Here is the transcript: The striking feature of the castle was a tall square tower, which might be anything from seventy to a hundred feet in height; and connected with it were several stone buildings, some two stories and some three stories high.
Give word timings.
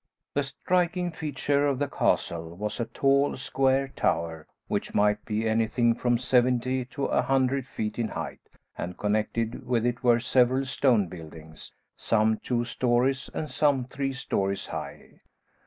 The 0.33 0.41
striking 0.41 1.11
feature 1.11 1.67
of 1.67 1.77
the 1.77 1.87
castle 1.87 2.55
was 2.57 2.79
a 2.79 2.85
tall 2.85 3.37
square 3.37 3.89
tower, 3.89 4.47
which 4.67 4.95
might 4.95 5.23
be 5.25 5.47
anything 5.47 5.93
from 5.93 6.17
seventy 6.17 6.85
to 6.85 7.05
a 7.05 7.21
hundred 7.21 7.67
feet 7.67 7.99
in 7.99 8.07
height; 8.07 8.41
and 8.75 8.97
connected 8.97 9.63
with 9.67 9.85
it 9.85 10.01
were 10.03 10.19
several 10.19 10.65
stone 10.65 11.05
buildings, 11.05 11.73
some 11.95 12.37
two 12.39 12.65
stories 12.65 13.29
and 13.35 13.47
some 13.51 13.85
three 13.85 14.13
stories 14.13 14.65
high. 14.65 15.19